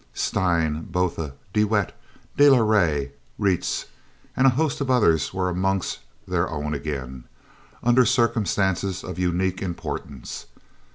[0.15, 1.93] Steyn, Botha, de Wet,
[2.35, 3.85] de la Rey, Reitz,
[4.35, 7.25] and a host of others were amongst "their own" again,
[7.83, 10.47] under circumstances of unique importance.